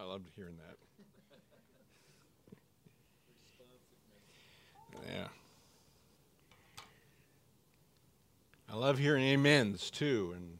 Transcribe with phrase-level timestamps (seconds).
[0.00, 0.76] I loved hearing that.
[5.06, 5.26] Yeah.
[8.72, 10.32] I love hearing amens too.
[10.34, 10.58] And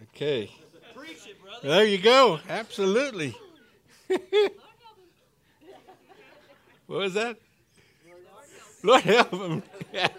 [0.00, 0.08] Amen.
[0.14, 0.50] okay,
[0.96, 1.68] Preach it, brother.
[1.68, 2.40] there you go.
[2.48, 3.36] Absolutely.
[6.86, 7.36] what was that?
[8.82, 9.62] Lord help him.
[9.92, 10.10] if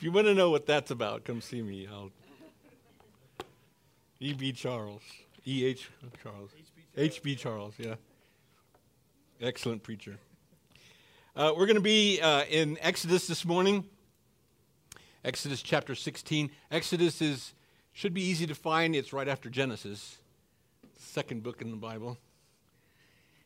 [0.00, 1.86] you want to know what that's about, come see me.
[1.86, 2.10] I'll.
[4.20, 4.52] E.B.
[4.52, 5.02] Charles.
[5.46, 5.88] E.H.
[6.22, 6.50] Charles.
[6.96, 7.36] H.B.
[7.36, 7.94] Charles, yeah.
[9.40, 10.18] Excellent preacher.
[11.36, 13.84] Uh, we're going to be uh, in Exodus this morning.
[15.24, 16.50] Exodus chapter 16.
[16.72, 17.54] Exodus is
[17.92, 18.96] should be easy to find.
[18.96, 20.18] It's right after Genesis,
[20.98, 22.18] second book in the Bible.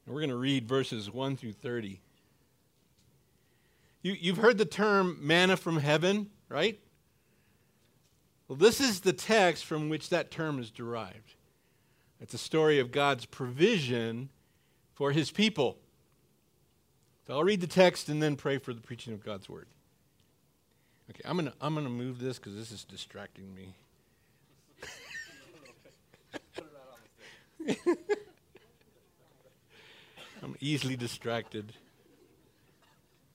[0.07, 2.01] And we're going to read verses 1 through 30.
[4.03, 6.79] You, you've heard the term manna from heaven, right?
[8.49, 11.35] Well, this is the text from which that term is derived.
[12.21, 14.29] It's a story of God's provision
[14.95, 15.79] for his people.
[17.27, 19.67] So I'll read the text and then pray for the preaching of God's word.
[21.11, 23.75] Okay, I'm going to I'm going to move this because this is distracting me.
[30.43, 31.73] I'm easily distracted.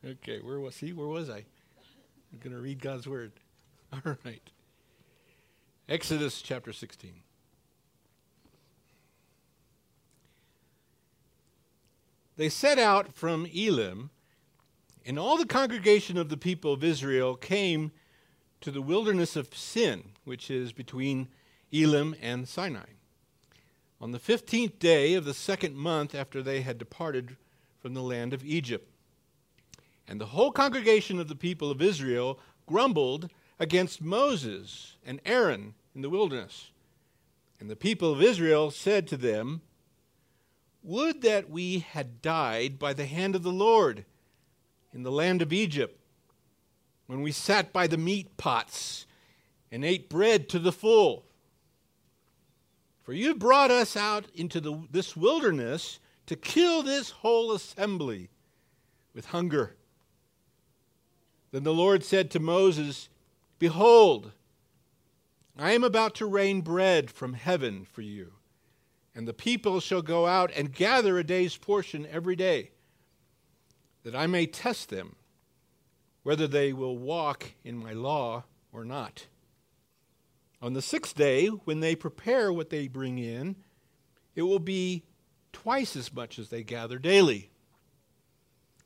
[0.06, 0.94] Okay, where was he?
[0.94, 1.46] where was I?
[2.32, 3.32] I'm going to read God's word.
[3.94, 4.42] All right.
[5.90, 7.14] Exodus chapter 16.
[12.36, 14.10] They set out from Elim,
[15.06, 17.94] and all the congregation of the people of Israel came
[18.60, 21.30] to the wilderness of Sin, which is between
[21.72, 22.90] Elim and Sinai.
[24.02, 27.38] On the fifteenth day of the second month after they had departed
[27.80, 28.92] from the land of Egypt.
[30.06, 36.02] And the whole congregation of the people of Israel grumbled against Moses and Aaron in
[36.02, 36.72] the wilderness.
[37.60, 39.62] And the people of Israel said to them,
[40.84, 44.06] Would that we had died by the hand of the Lord
[44.94, 46.00] in the land of Egypt,
[47.08, 49.06] when we sat by the meat pots
[49.72, 51.26] and ate bread to the full.
[53.04, 58.30] For you brought us out into the, this wilderness to kill this whole assembly
[59.14, 59.76] with hunger.
[61.52, 63.08] Then the Lord said to Moses,
[63.60, 64.32] Behold,
[65.58, 68.34] I am about to rain bread from heaven for you,
[69.16, 72.72] and the people shall go out and gather a day's portion every day,
[74.04, 75.16] that I may test them,
[76.22, 79.26] whether they will walk in my law or not.
[80.62, 83.56] On the sixth day, when they prepare what they bring in,
[84.36, 85.04] it will be
[85.52, 87.50] twice as much as they gather daily.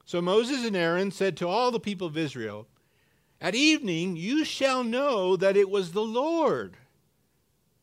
[0.05, 2.67] So Moses and Aaron said to all the people of Israel,
[3.41, 6.77] At evening you shall know that it was the Lord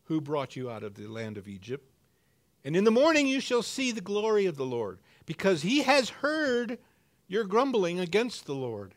[0.05, 1.85] who brought you out of the land of Egypt.
[2.65, 6.09] And in the morning you shall see the glory of the Lord, because he has
[6.09, 6.79] heard
[7.27, 8.95] your grumbling against the Lord.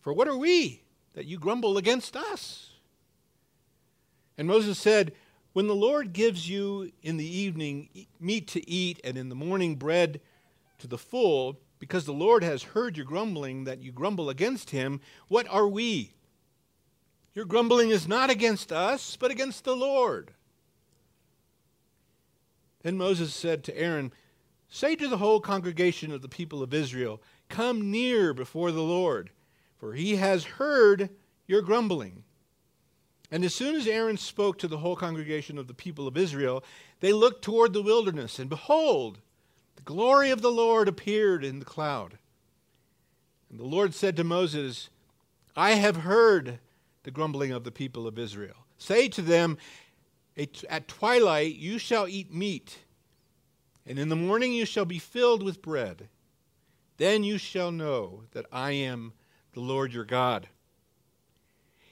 [0.00, 0.82] For what are we
[1.14, 2.70] that you grumble against us?
[4.36, 5.12] And Moses said,
[5.54, 7.88] When the Lord gives you in the evening
[8.20, 10.20] meat to eat, and in the morning bread
[10.78, 15.00] to the full, because the Lord has heard your grumbling that you grumble against him,
[15.28, 16.14] what are we?
[17.34, 20.32] Your grumbling is not against us, but against the Lord.
[22.82, 24.12] Then Moses said to Aaron,
[24.68, 29.30] Say to the whole congregation of the people of Israel, Come near before the Lord,
[29.78, 31.10] for he has heard
[31.46, 32.24] your grumbling.
[33.30, 36.64] And as soon as Aaron spoke to the whole congregation of the people of Israel,
[37.00, 39.18] they looked toward the wilderness, and behold,
[39.78, 42.18] the glory of the Lord appeared in the cloud.
[43.48, 44.90] And the Lord said to Moses,
[45.54, 46.58] I have heard
[47.04, 48.56] the grumbling of the people of Israel.
[48.76, 49.56] Say to them,
[50.68, 52.80] At twilight you shall eat meat,
[53.86, 56.08] and in the morning you shall be filled with bread.
[56.96, 59.12] Then you shall know that I am
[59.52, 60.48] the Lord your God.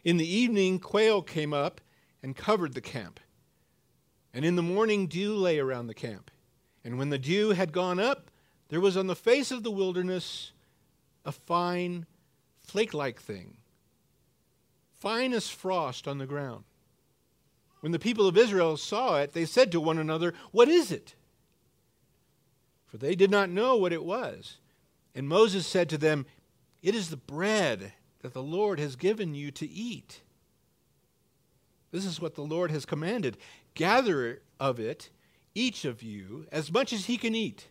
[0.03, 1.81] In the evening, quail came up
[2.21, 3.21] and covered the camp.
[4.35, 6.33] And in the morning, dew lay around the camp.
[6.87, 8.31] And when the dew had gone up,
[8.69, 10.53] there was on the face of the wilderness
[11.25, 12.07] a fine,
[12.63, 13.57] flake like thing,
[14.95, 16.63] fine as frost on the ground.
[17.81, 21.17] When the people of Israel saw it, they said to one another, What is it?
[22.87, 24.59] For they did not know what it was.
[25.13, 26.25] And Moses said to them,
[26.85, 30.21] It is the bread that the Lord has given you to eat.
[31.91, 33.39] This is what the Lord has commanded.
[33.75, 35.11] Gather of it,
[35.57, 37.69] each of you, as much as he can eat.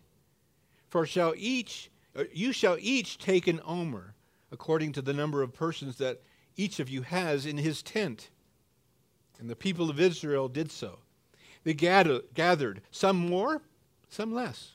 [0.90, 4.16] For shall each uh, you shall each take an omer,
[4.52, 6.22] according to the number of persons that
[6.56, 8.30] each of you has in his tent.
[9.40, 11.00] And the people of Israel did so.
[11.66, 13.62] they gathered, some more,
[14.08, 14.72] some less.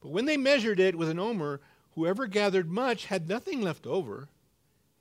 [0.00, 1.60] But when they measured it with an omer,
[1.94, 4.28] whoever gathered much had nothing left over,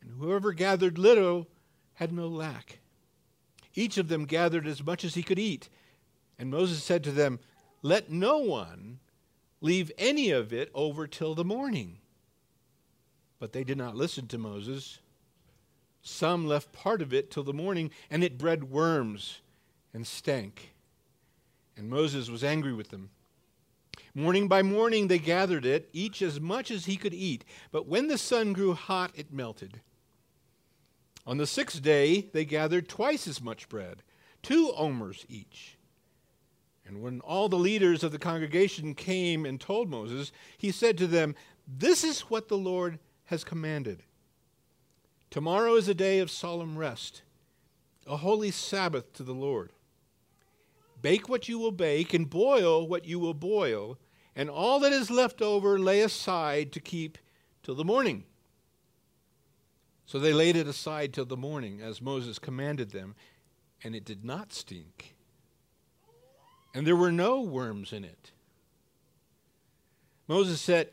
[0.02, 1.48] and whoever gathered little
[1.94, 2.80] had no lack.
[3.76, 5.70] Each of them gathered as much as he could eat.
[6.40, 7.40] And Moses said to them,
[7.82, 9.00] Let no one
[9.60, 11.98] leave any of it over till the morning.
[13.40, 15.00] But they did not listen to Moses.
[16.02, 19.42] Some left part of it till the morning, and it bred worms
[19.94, 20.74] and stank.
[21.76, 23.10] And Moses was angry with them.
[24.16, 27.46] Morning by morning they gathered it, each as much as he could eat.
[27.72, 29.82] But when the sun grew hot, it melted.
[31.28, 34.04] On the sixth day they gathered twice as much bread,
[34.42, 35.78] two omers each.
[36.90, 41.06] And when all the leaders of the congregation came and told Moses, he said to
[41.06, 41.36] them,
[41.68, 44.02] This is what the Lord has commanded.
[45.30, 47.22] Tomorrow is a day of solemn rest,
[48.08, 49.72] a holy Sabbath to the Lord.
[51.00, 54.00] Bake what you will bake, and boil what you will boil,
[54.36, 57.20] and all that is left over lay aside to keep
[57.62, 58.24] till the morning.
[60.08, 63.14] So they laid it aside till the morning, as Moses commanded them,
[63.84, 65.16] and it did not stink.
[66.74, 68.32] And there were no worms in it.
[70.28, 70.92] Moses said,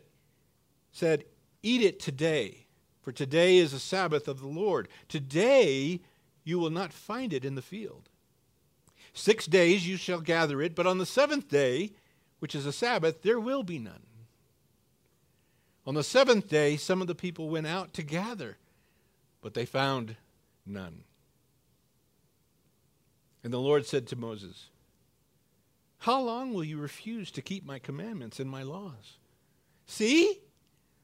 [0.93, 1.25] said,
[1.63, 2.67] Eat it today,
[3.03, 4.89] for today is a Sabbath of the Lord.
[5.09, 6.01] Today
[6.45, 8.09] you will not find it in the field.
[9.13, 11.93] Six days you shall gather it, but on the seventh day,
[12.39, 14.03] which is a Sabbath, there will be none.
[15.87, 18.57] On the seventh day, some of the people went out to gather,
[19.41, 20.17] but they found
[20.67, 21.05] none.
[23.45, 24.71] And the Lord said to Moses,
[26.07, 29.19] How long will you refuse to keep my commandments and my laws?
[29.87, 30.39] See,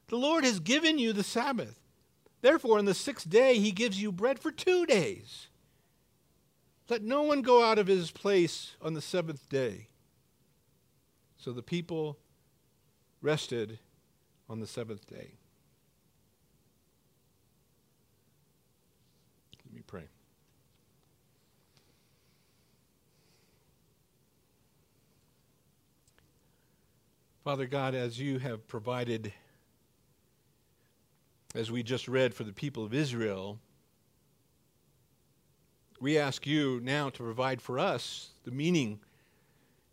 [0.07, 1.77] the Lord has given you the Sabbath.
[2.39, 5.47] Therefore, on the sixth day, he gives you bread for two days.
[6.87, 9.87] Let no one go out of his place on the seventh day.
[11.35, 12.17] So the people
[13.21, 13.79] rested
[14.49, 15.33] on the seventh day.
[19.65, 20.07] Let me pray.
[27.43, 29.33] Father God, as you have provided,
[31.53, 33.59] as we just read for the people of Israel,
[35.99, 39.01] we ask you now to provide for us the meaning,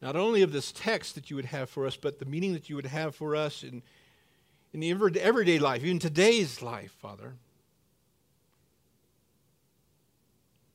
[0.01, 2.71] not only of this text that you would have for us, but the meaning that
[2.71, 3.83] you would have for us in,
[4.73, 7.35] in the everyday life, even today's life, Father.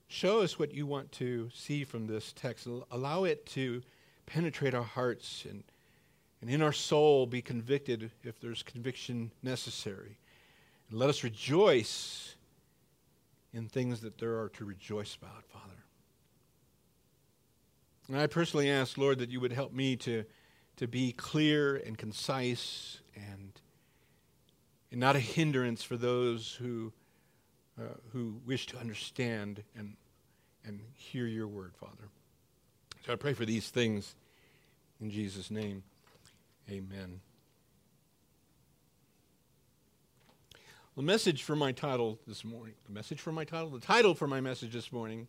[0.10, 2.68] Show us what you want to see from this text.
[2.92, 3.82] Allow it to
[4.26, 5.64] penetrate our hearts and,
[6.46, 10.16] and in our soul be convicted if there's conviction necessary.
[10.92, 12.36] And let us rejoice
[13.52, 15.84] in things that there are to rejoice about, Father.
[18.08, 20.24] And I personally ask, Lord, that you would help me to,
[20.78, 23.52] to be clear and concise and,
[24.92, 26.94] and not a hindrance for those who,
[27.80, 29.96] uh, who wish to understand and,
[30.64, 32.10] and hear your word, Father.
[33.04, 34.14] So I pray for these things
[35.02, 35.82] in Jesus' name.
[36.70, 37.20] Amen.
[40.96, 44.28] The message for my title this morning, the message for my title, the title for
[44.28, 45.28] my message this morning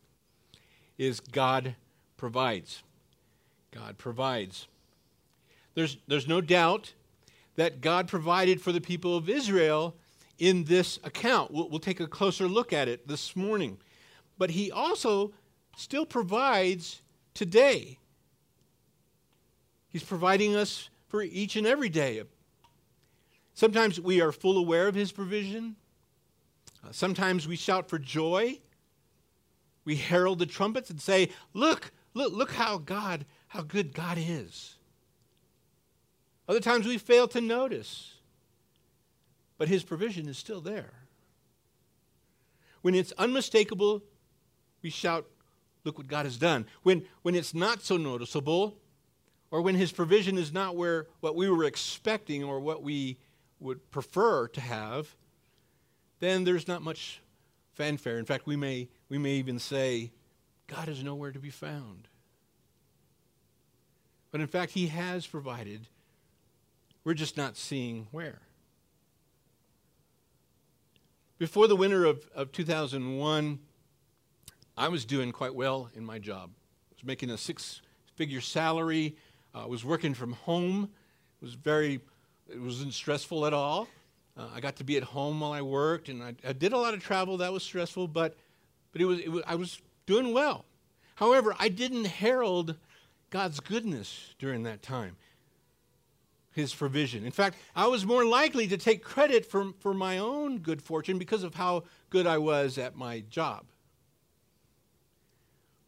[0.96, 1.74] is God
[2.16, 2.82] Provides.
[3.70, 4.68] God provides.
[5.74, 6.94] There's, there's no doubt
[7.56, 9.94] that God provided for the people of Israel
[10.38, 11.50] in this account.
[11.50, 13.76] We'll, we'll take a closer look at it this morning.
[14.38, 15.32] But He also
[15.76, 17.02] still provides
[17.34, 17.98] today.
[19.90, 22.22] He's providing us for each and every day
[23.54, 25.76] Sometimes we are full aware of his provision.
[26.84, 28.60] Uh, sometimes we shout for joy.
[29.86, 34.76] We herald the trumpets and say, "Look, look, look how God, how good God is."
[36.46, 38.12] Other times we fail to notice.
[39.56, 40.92] But his provision is still there.
[42.82, 44.02] When it's unmistakable,
[44.82, 45.26] we shout,
[45.86, 46.66] Look what God has done.
[46.82, 48.76] When, when it's not so noticeable,
[49.56, 53.16] or when his provision is not where what we were expecting or what we
[53.58, 55.16] would prefer to have,
[56.20, 57.22] then there's not much
[57.72, 58.18] fanfare.
[58.18, 60.12] In fact, we may, we may even say,
[60.66, 62.06] God is nowhere to be found.
[64.30, 65.88] But in fact, He has provided.
[67.02, 68.42] We're just not seeing where.
[71.38, 73.58] Before the winter of, of 2001,
[74.76, 76.50] I was doing quite well in my job.
[76.90, 77.80] I was making a six
[78.16, 79.16] figure salary.
[79.56, 80.90] I uh, was working from home.
[81.40, 82.00] It was very
[82.48, 83.88] it wasn't stressful at all.
[84.36, 86.78] Uh, I got to be at home while I worked, and I, I, did a
[86.78, 87.38] lot of travel.
[87.38, 88.36] That was stressful, but,
[88.92, 90.66] but it was, it was, I was doing well.
[91.14, 92.76] However, I didn't herald
[93.30, 95.16] God's goodness during that time,
[96.52, 97.24] His provision.
[97.24, 101.18] In fact, I was more likely to take credit for, for my own good fortune
[101.18, 103.64] because of how good I was at my job.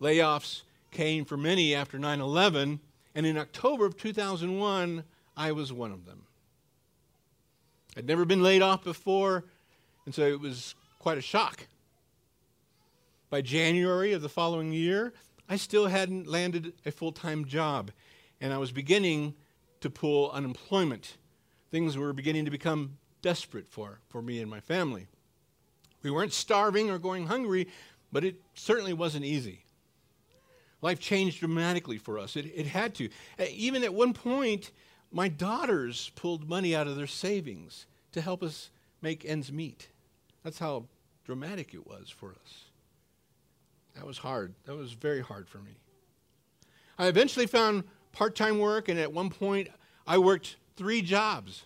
[0.01, 2.81] Layoffs came for many after 9 11,
[3.15, 5.05] and in October of 2001,
[5.37, 6.25] I was one of them.
[7.97, 9.45] I'd never been laid off before,
[10.05, 11.67] and so it was quite a shock.
[13.31, 15.13] By January of the following year,
[15.49, 17.91] I still hadn't landed a full time job,
[18.41, 19.35] and I was beginning
[19.81, 21.17] to pull unemployment.
[21.71, 25.07] Things were beginning to become desperate for, for me and my family.
[26.03, 27.69] We weren't starving or going hungry,
[28.13, 29.65] but it certainly wasn't easy.
[30.81, 32.37] Life changed dramatically for us.
[32.37, 33.09] It, it had to.
[33.39, 34.71] Uh, even at one point,
[35.11, 38.71] my daughters pulled money out of their savings to help us
[39.03, 39.89] make ends meet.
[40.45, 40.85] That's how
[41.25, 42.65] dramatic it was for us.
[43.95, 44.55] That was hard.
[44.67, 45.73] That was very hard for me.
[46.99, 49.69] I eventually found part time work, and at one point,
[50.07, 51.65] I worked three jobs.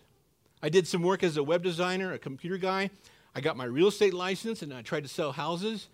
[0.62, 2.90] I did some work as a web designer, a computer guy.
[3.35, 5.88] I got my real estate license, and I tried to sell houses.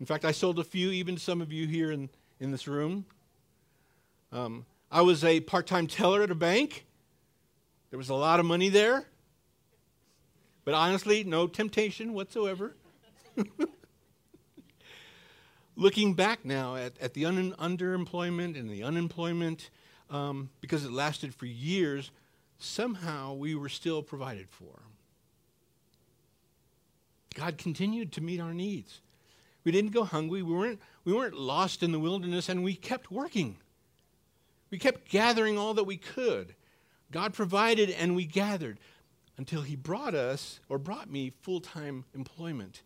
[0.00, 2.08] In fact, I sold a few, even some of you here in,
[2.42, 3.06] in this room.
[4.32, 6.84] Um, I was a part time teller at a bank.
[7.90, 9.06] There was a lot of money there.
[10.64, 12.74] But honestly, no temptation whatsoever.
[15.76, 19.70] Looking back now at, at the un- underemployment and the unemployment,
[20.10, 22.10] um, because it lasted for years,
[22.58, 24.80] somehow we were still provided for.
[27.34, 29.00] God continued to meet our needs.
[29.64, 30.42] We didn't go hungry.
[30.42, 33.56] We weren't, we weren't lost in the wilderness, and we kept working.
[34.70, 36.54] We kept gathering all that we could.
[37.10, 38.78] God provided, and we gathered
[39.36, 42.82] until He brought us, or brought me, full time employment,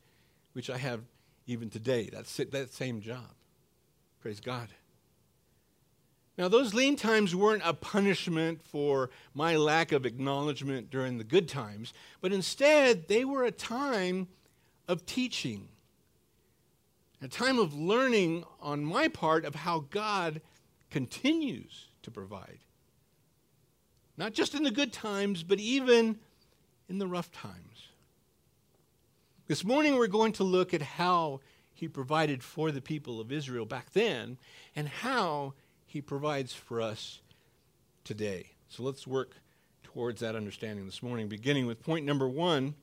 [0.52, 1.00] which I have
[1.46, 2.08] even today.
[2.12, 3.34] That's that same job.
[4.20, 4.68] Praise God.
[6.38, 11.48] Now, those lean times weren't a punishment for my lack of acknowledgement during the good
[11.48, 14.28] times, but instead they were a time
[14.86, 15.68] of teaching,
[17.26, 20.40] a time of learning on my part of how God
[20.90, 22.60] continues to provide.
[24.16, 26.20] Not just in the good times, but even
[26.88, 27.88] in the rough times.
[29.48, 31.40] This morning, we're going to look at how
[31.74, 34.38] he provided for the people of Israel back then
[34.76, 35.54] and how
[35.84, 37.22] he provides for us
[38.04, 38.52] today.
[38.68, 39.34] So let's work
[39.82, 42.74] towards that understanding this morning, beginning with point number one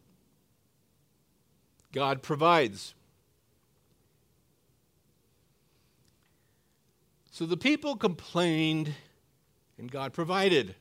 [1.93, 2.93] God provides.
[7.33, 8.93] So the people complained,
[9.79, 10.75] and God provided.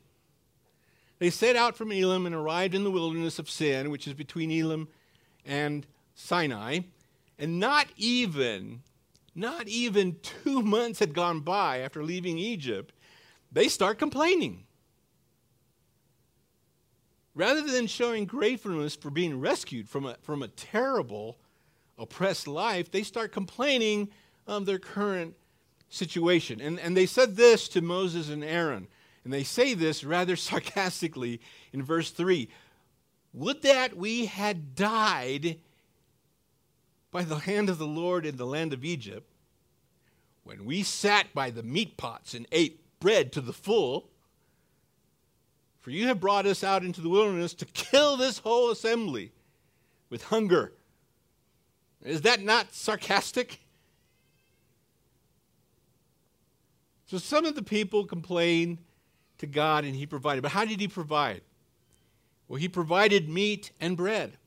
[1.18, 4.50] They set out from Elim and arrived in the wilderness of Sin, which is between
[4.50, 4.88] Elim
[5.47, 6.80] and Sinai,
[7.38, 8.82] and not even
[9.35, 12.92] not even 2 months had gone by after leaving Egypt,
[13.50, 14.66] they start complaining.
[17.35, 21.38] Rather than showing gratefulness for being rescued from a, from a terrible,
[21.97, 24.11] oppressed life, they start complaining
[24.47, 25.35] of their current
[25.92, 26.61] situation.
[26.61, 28.88] And, and they said this to Moses and Aaron.
[29.25, 31.40] And they say this rather sarcastically
[31.72, 32.49] in verse 3
[33.32, 35.58] Would that we had died
[37.11, 39.28] by the hand of the Lord in the land of Egypt,
[40.44, 44.08] when we sat by the meat pots and ate bread to the full.
[45.80, 49.32] For you have brought us out into the wilderness to kill this whole assembly
[50.08, 50.72] with hunger.
[52.04, 53.61] Is that not sarcastic?
[57.12, 58.78] So some of the people complain
[59.37, 60.40] to God and He provided.
[60.40, 61.42] But how did He provide?
[62.49, 64.38] Well, He provided meat and bread.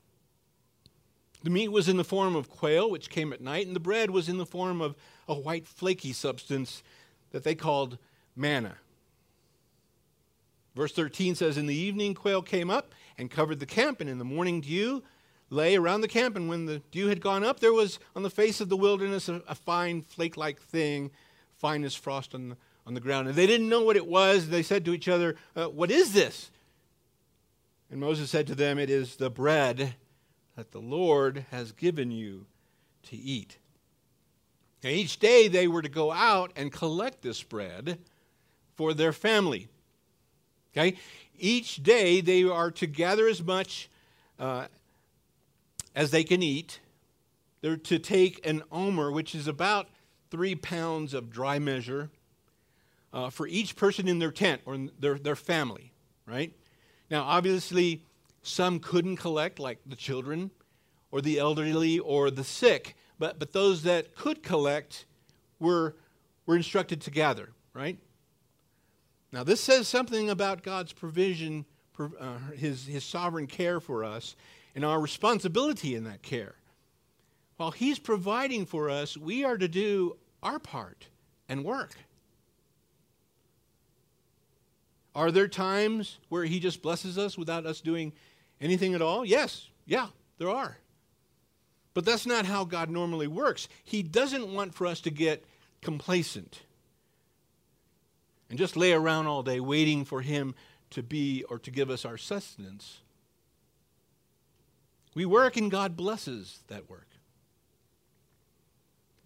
[1.44, 4.10] The meat was in the form of quail, which came at night, and the bread
[4.10, 4.96] was in the form of
[5.28, 6.82] a white flaky substance
[7.30, 7.98] that they called
[8.34, 8.78] manna.
[10.74, 14.18] Verse 13 says, In the evening, quail came up and covered the camp, and in
[14.18, 15.04] the morning, dew
[15.50, 16.34] lay around the camp.
[16.34, 19.28] And when the dew had gone up, there was on the face of the wilderness
[19.28, 21.12] a, a fine flake like thing,
[21.58, 23.28] fine as frost on the, on the ground.
[23.28, 24.48] And they didn't know what it was.
[24.48, 26.50] They said to each other, uh, What is this?
[27.90, 29.94] And Moses said to them, It is the bread
[30.56, 32.46] that the Lord has given you
[33.04, 33.58] to eat.
[34.82, 37.98] And each day they were to go out and collect this bread
[38.76, 39.68] for their family.
[40.72, 40.96] Okay?
[41.38, 43.88] Each day they are to gather as much
[44.38, 44.66] uh,
[45.94, 46.80] as they can eat.
[47.60, 49.88] They're to take an omer, which is about
[50.30, 52.10] three pounds of dry measure,
[53.12, 55.92] uh, for each person in their tent or their, their family,
[56.26, 56.52] right?
[57.10, 58.02] Now, obviously,
[58.42, 60.50] some couldn't collect, like the children
[61.10, 65.06] or the elderly or the sick, but, but those that could collect
[65.58, 65.96] were,
[66.44, 67.98] were instructed to gather, right?
[69.32, 71.64] Now, this says something about God's provision,
[71.98, 74.36] uh, his, his sovereign care for us,
[74.74, 76.54] and our responsibility in that care.
[77.56, 81.06] While He's providing for us, we are to do our part
[81.48, 81.94] and work.
[85.14, 88.12] Are there times where He just blesses us without us doing
[88.60, 89.24] anything at all?
[89.24, 90.08] Yes, yeah,
[90.38, 90.76] there are.
[91.94, 93.68] But that's not how God normally works.
[93.82, 95.44] He doesn't want for us to get
[95.80, 96.60] complacent
[98.50, 100.54] and just lay around all day waiting for Him
[100.90, 103.00] to be or to give us our sustenance.
[105.14, 107.05] We work and God blesses that work.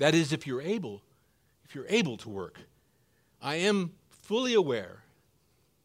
[0.00, 1.02] That is, if you're able,
[1.62, 2.58] if you're able to work.
[3.42, 5.02] I am fully aware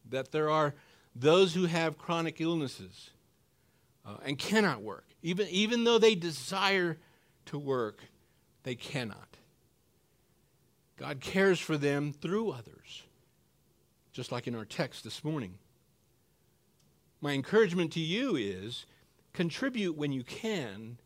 [0.08, 0.74] that there are
[1.14, 3.10] those who have chronic illnesses
[4.06, 5.04] uh, and cannot work.
[5.22, 6.96] Even, even though they desire
[7.44, 8.00] to work,
[8.62, 9.36] they cannot.
[10.96, 13.02] God cares for them through others,
[14.12, 15.58] just like in our text this morning.
[17.20, 18.86] My encouragement to you is
[19.34, 20.96] contribute when you can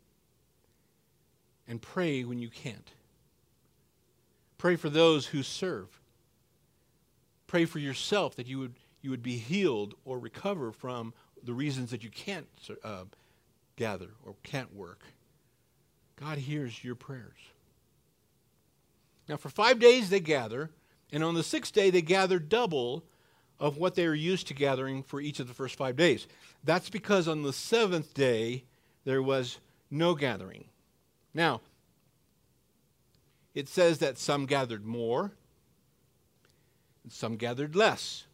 [1.67, 2.93] and pray when you can't.
[4.61, 5.88] Pray for those who serve.
[7.47, 11.90] Pray for yourself that you would, you would be healed or recover from the reasons
[11.93, 12.47] that you can't
[12.85, 13.05] uh,
[13.76, 15.00] gather or can't work.
[16.14, 17.38] God hears your prayers.
[19.31, 20.69] Now, for five days they gather,
[21.11, 23.02] and on the sixth day they gather double
[23.59, 26.26] of what they are used to gathering for each of the first five days.
[26.64, 28.64] That's because on the seventh day
[29.07, 29.59] there was
[29.90, 30.67] no gathering.
[31.33, 31.62] Now,
[33.54, 35.33] it says that some gathered more
[37.02, 38.25] and some gathered less.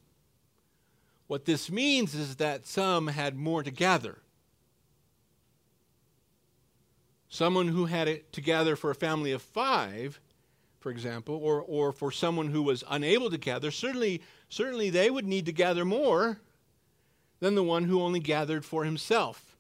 [1.27, 4.19] What this means is that some had more to gather.
[7.29, 10.21] Someone who had it to gather for a family of five,
[10.79, 15.27] for example, or, or for someone who was unable to gather, certainly, certainly they would
[15.27, 16.39] need to gather more
[17.41, 19.57] than the one who only gathered for himself.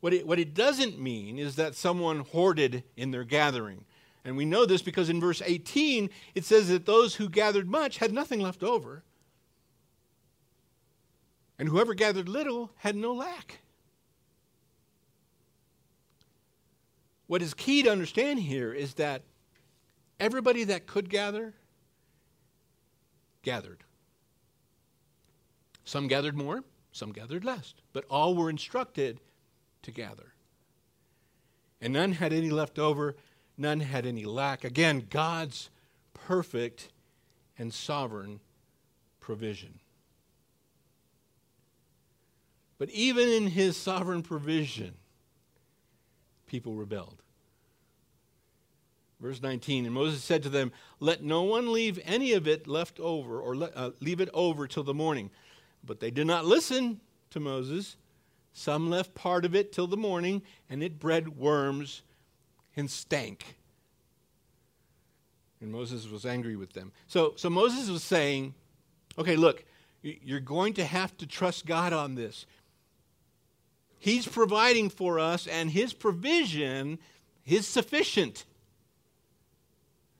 [0.00, 3.86] What it, what it doesn't mean is that someone hoarded in their gathering.
[4.26, 7.98] And we know this because in verse 18 it says that those who gathered much
[7.98, 9.04] had nothing left over.
[11.60, 13.60] And whoever gathered little had no lack.
[17.28, 19.22] What is key to understand here is that
[20.18, 21.54] everybody that could gather
[23.42, 23.84] gathered.
[25.84, 29.20] Some gathered more, some gathered less, but all were instructed
[29.82, 30.34] to gather.
[31.80, 33.14] And none had any left over
[33.56, 34.64] none had any lack.
[34.64, 35.70] Again, God's
[36.14, 36.88] perfect
[37.58, 38.40] and sovereign
[39.20, 39.80] provision.
[42.78, 44.94] But even in his sovereign provision,
[46.46, 47.22] people rebelled.
[49.18, 53.00] Verse 19, and Moses said to them, Let no one leave any of it left
[53.00, 55.30] over, or let, uh, leave it over till the morning.
[55.82, 57.96] But they did not listen to Moses.
[58.52, 62.02] Some left part of it till the morning, and it bred worms
[62.76, 63.56] and stank.
[65.60, 66.92] And Moses was angry with them.
[67.06, 68.54] So, so Moses was saying,
[69.18, 69.64] okay, look,
[70.02, 72.46] you're going to have to trust God on this.
[73.98, 76.98] He's providing for us, and His provision
[77.46, 78.44] is sufficient.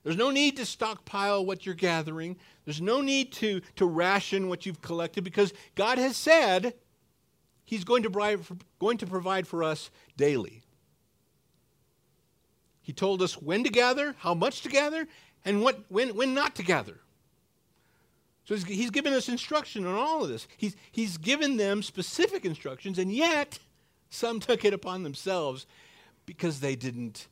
[0.02, 2.36] There's no need to stockpile what you're gathering.
[2.64, 6.74] There's no need to, to ration what you've collected because God has said
[7.64, 8.40] He's going to, provide,
[8.78, 10.62] going to provide for us daily.
[12.86, 15.08] He told us when to gather, how much to gather,
[15.44, 17.00] and what, when, when not to gather.
[18.44, 20.46] So he's, he's given us instruction on all of this.
[20.56, 23.58] He's, he's given them specific instructions, and yet
[24.08, 25.66] some took it upon themselves
[26.26, 27.26] because they didn't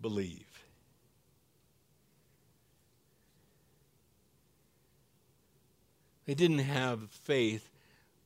[0.00, 0.46] believe.
[6.24, 7.68] They didn't have faith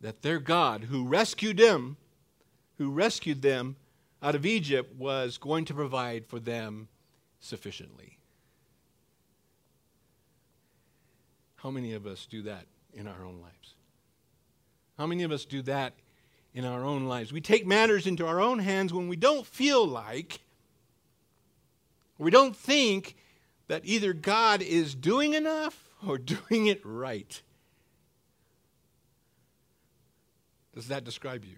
[0.01, 1.97] that their God, who rescued them,
[2.79, 3.75] who rescued them,
[4.23, 6.89] out of Egypt was going to provide for them
[7.41, 8.19] sufficiently.
[11.57, 13.75] How many of us do that in our own lives?
[14.99, 15.95] How many of us do that
[16.55, 17.33] in our own lives?
[17.33, 20.41] We take matters into our own hands when we don't feel like,
[22.19, 23.17] we don't think
[23.69, 27.41] that either God is doing enough or doing it right.
[30.75, 31.57] Does that describe you?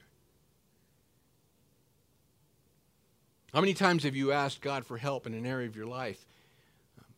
[3.53, 6.25] How many times have you asked God for help in an area of your life?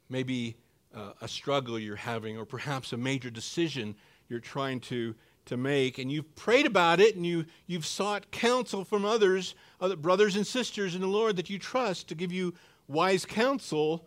[0.08, 0.56] Maybe
[0.92, 3.94] uh, a struggle you're having, or perhaps a major decision
[4.28, 5.14] you're trying to,
[5.46, 9.94] to make, and you've prayed about it and you, you've sought counsel from others, other
[9.94, 12.52] brothers and sisters in the Lord that you trust to give you
[12.88, 14.04] wise counsel.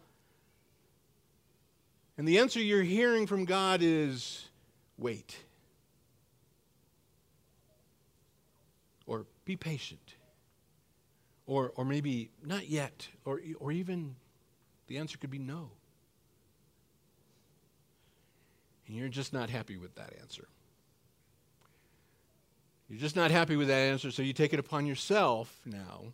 [2.17, 4.49] And the answer you're hearing from God is,
[4.97, 5.37] wait.
[9.05, 10.06] Or be patient.
[11.47, 13.07] Or, or maybe not yet.
[13.25, 14.15] Or, or even
[14.88, 15.71] the answer could be no.
[18.88, 20.47] And you're just not happy with that answer.
[22.89, 26.13] You're just not happy with that answer, so you take it upon yourself now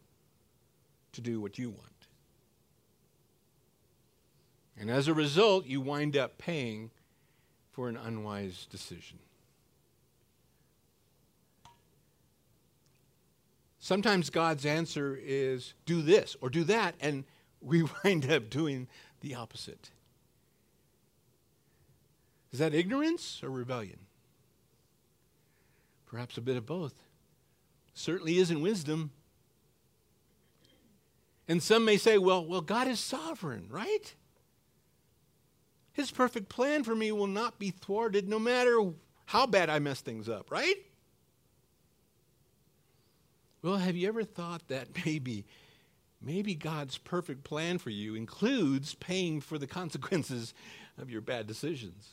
[1.12, 1.90] to do what you want.
[4.80, 6.90] And as a result, you wind up paying
[7.72, 9.20] for an unwise decision.
[13.84, 17.26] Sometimes God's answer is do this or do that, and
[17.60, 18.88] we wind up doing
[19.20, 19.92] the opposite.
[22.54, 24.00] Is that ignorance or rebellion?
[26.06, 26.94] Perhaps a bit of both.
[27.94, 29.12] Certainly isn't wisdom.
[31.50, 34.16] And some may say, well, well, God is sovereign, right?
[35.92, 38.94] His perfect plan for me will not be thwarted no matter
[39.26, 40.78] how bad I mess things up, right?
[43.64, 45.46] Well, have you ever thought that maybe
[46.22, 50.54] maybe God's perfect plan for you includes paying for the consequences
[50.98, 52.10] of your bad decisions?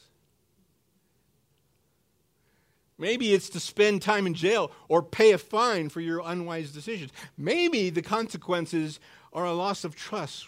[2.97, 7.11] Maybe it's to spend time in jail or pay a fine for your unwise decisions.
[7.37, 9.01] Maybe the consequences
[9.33, 10.47] are a loss of trust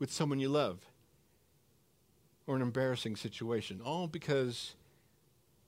[0.00, 0.80] with someone you love
[2.48, 4.74] or an embarrassing situation, all because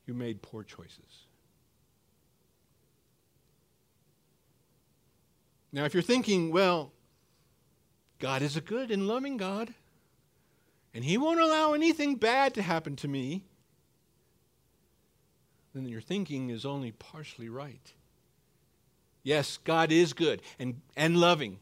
[0.05, 1.26] you made poor choices.
[5.73, 6.93] Now, if you're thinking, well,
[8.19, 9.75] God is a good and loving God,
[10.95, 13.45] and He won't allow anything bad to happen to me,
[15.75, 17.93] then your thinking is only partially right.
[19.23, 21.59] Yes, God is good and, and loving.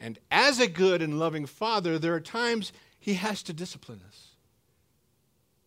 [0.00, 4.28] And as a good and loving Father, there are times He has to discipline us.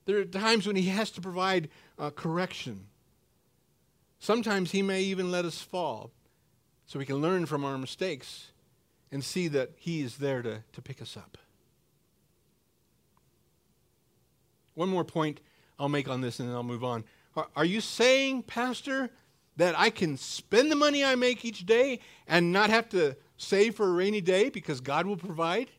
[0.06, 2.88] There are times when He has to provide uh, correction.
[4.20, 6.12] Sometimes He may even let us fall
[6.86, 8.52] so we can learn from our mistakes
[9.12, 11.38] and see that He is there to, to pick us up.
[14.74, 15.40] One more point
[15.80, 17.04] I'll make on this and then I'll move on.
[17.36, 19.10] Are, are you saying, Pastor,
[19.58, 23.76] that I can spend the money I make each day and not have to save
[23.76, 25.70] for a rainy day because God will provide?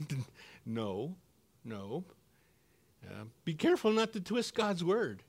[0.66, 1.14] no,
[1.64, 2.04] no.
[3.06, 5.22] Uh, be careful not to twist God's word.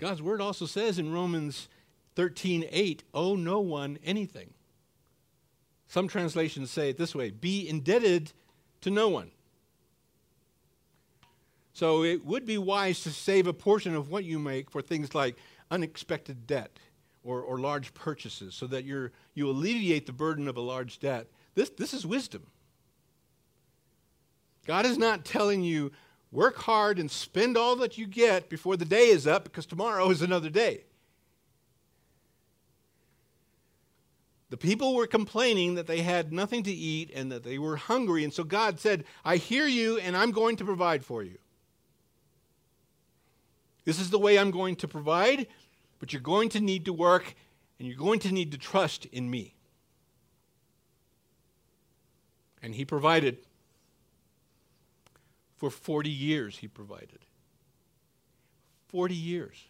[0.00, 1.68] God's word also says in Romans
[2.16, 4.54] 13 8, owe no one anything.
[5.88, 8.32] Some translations say it this way be indebted
[8.80, 9.30] to no one.
[11.74, 15.14] So it would be wise to save a portion of what you make for things
[15.14, 15.36] like
[15.70, 16.78] unexpected debt
[17.22, 21.26] or, or large purchases so that you're, you alleviate the burden of a large debt.
[21.54, 22.46] This, this is wisdom.
[24.66, 25.92] God is not telling you,
[26.32, 30.10] work hard and spend all that you get before the day is up because tomorrow
[30.10, 30.84] is another day.
[34.50, 38.24] The people were complaining that they had nothing to eat and that they were hungry.
[38.24, 41.38] And so God said, I hear you and I'm going to provide for you.
[43.84, 45.46] This is the way I'm going to provide,
[46.00, 47.34] but you're going to need to work
[47.78, 49.54] and you're going to need to trust in me.
[52.62, 53.38] And he provided.
[55.60, 57.18] For 40 years, he provided.
[58.88, 59.62] 40 years.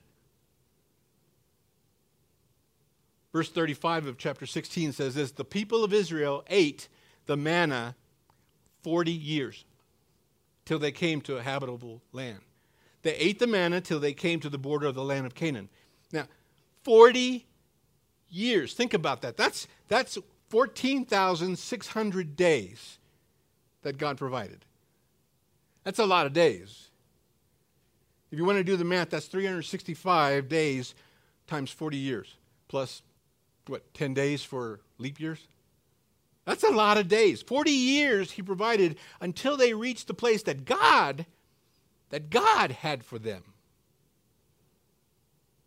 [3.33, 6.89] Verse 35 of chapter 16 says this The people of Israel ate
[7.27, 7.97] the manna
[8.85, 9.65] 40 years
[10.65, 12.39] till they came to a habitable land.
[13.03, 15.69] They ate the manna till they came to the border of the land of Canaan.
[16.13, 16.29] Now,
[16.85, 17.45] 40
[18.29, 18.75] years.
[18.75, 19.37] Think about that.
[19.37, 20.19] That's, that's
[20.51, 22.99] 14,600 days
[23.83, 24.65] that God provided.
[25.85, 26.89] That's a lot of days.
[28.31, 30.95] If you want to do the math, that's 365 days
[31.47, 32.37] times 40 years,
[32.69, 33.03] plus,
[33.67, 35.41] what, 10 days for leap years?
[36.45, 37.43] That's a lot of days.
[37.43, 41.27] 40 years he provided until they reached the place that God
[42.11, 43.43] that God had for them.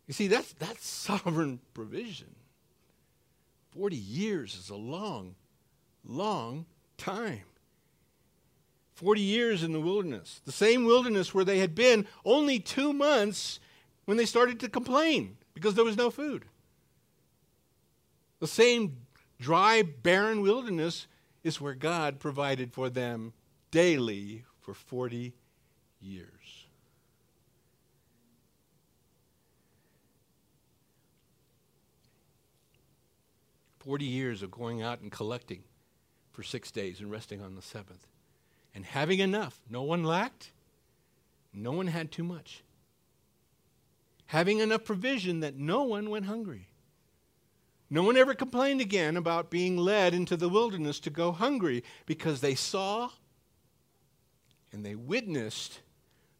[0.06, 2.34] You see, that's, that's sovereign provision.
[3.70, 5.34] 40 years is a long,
[6.04, 7.42] long time.
[8.94, 13.58] 40 years in the wilderness, the same wilderness where they had been only two months
[14.04, 16.44] when they started to complain because there was no food.
[18.38, 18.98] The same
[19.40, 21.06] dry, barren wilderness
[21.42, 23.32] is where God provided for them
[23.70, 25.34] daily for 40
[26.00, 26.28] years.
[33.78, 35.62] Forty years of going out and collecting
[36.32, 38.06] for six days and resting on the seventh.
[38.74, 39.60] And having enough.
[39.70, 40.50] No one lacked,
[41.52, 42.62] no one had too much.
[44.26, 46.68] Having enough provision that no one went hungry.
[47.90, 52.40] No one ever complained again about being led into the wilderness to go hungry because
[52.40, 53.10] they saw
[54.72, 55.80] and they witnessed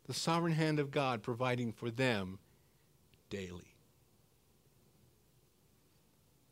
[0.07, 2.39] the sovereign hand of God providing for them
[3.31, 3.77] daily.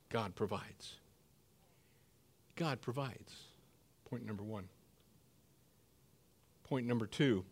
[0.08, 0.96] God provides.
[2.54, 3.32] God provides.
[4.08, 4.68] Point number one.
[6.72, 7.44] Point number two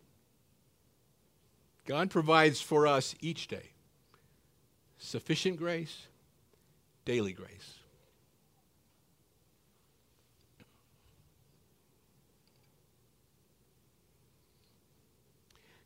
[1.85, 3.69] God provides for us each day
[4.97, 6.07] sufficient grace,
[7.05, 7.75] daily grace.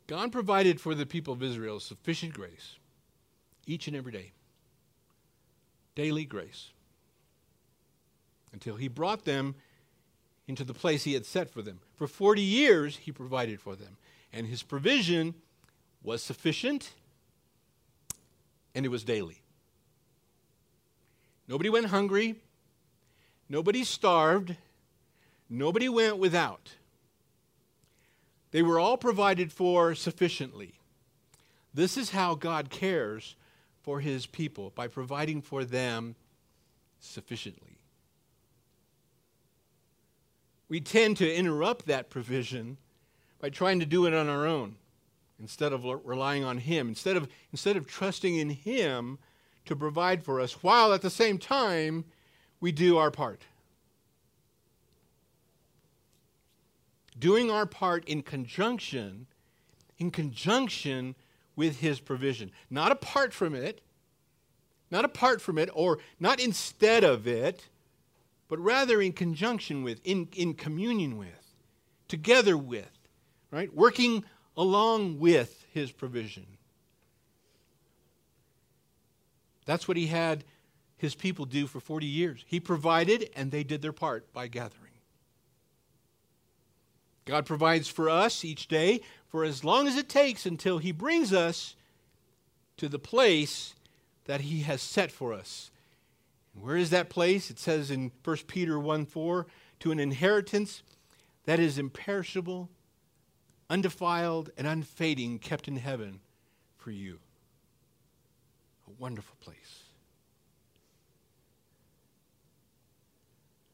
[0.06, 2.76] God provided for the people of Israel sufficient grace
[3.66, 4.32] each and every day.
[5.94, 6.70] Daily grace.
[8.54, 9.56] Until he brought them
[10.48, 11.80] into the place he had set for them.
[11.94, 13.96] For 40 years, he provided for them.
[14.32, 15.34] And his provision
[16.02, 16.92] was sufficient
[18.74, 19.40] and it was daily.
[21.48, 22.36] Nobody went hungry.
[23.48, 24.56] Nobody starved.
[25.48, 26.74] Nobody went without.
[28.50, 30.74] They were all provided for sufficiently.
[31.72, 33.36] This is how God cares
[33.82, 36.16] for his people by providing for them
[37.00, 37.75] sufficiently.
[40.68, 42.76] We tend to interrupt that provision
[43.40, 44.76] by trying to do it on our own
[45.38, 49.18] instead of relying on Him, instead of, instead of trusting in Him
[49.66, 52.04] to provide for us, while at the same time
[52.60, 53.42] we do our part.
[57.18, 59.26] Doing our part in conjunction,
[59.98, 61.14] in conjunction
[61.54, 63.82] with His provision, not apart from it,
[64.90, 67.68] not apart from it, or not instead of it,
[68.48, 71.54] but rather in conjunction with, in, in communion with,
[72.08, 72.90] together with,
[73.50, 73.74] right?
[73.74, 74.24] Working
[74.56, 76.46] along with his provision.
[79.64, 80.44] That's what he had
[80.96, 82.44] his people do for 40 years.
[82.46, 84.92] He provided, and they did their part by gathering.
[87.26, 91.32] God provides for us each day for as long as it takes until he brings
[91.32, 91.74] us
[92.76, 93.74] to the place
[94.26, 95.70] that he has set for us.
[96.60, 97.50] Where is that place?
[97.50, 99.46] It says in 1 Peter 1 4,
[99.80, 100.82] to an inheritance
[101.44, 102.68] that is imperishable,
[103.68, 106.20] undefiled and unfading, kept in heaven
[106.78, 107.18] for you.
[108.88, 109.82] A wonderful place.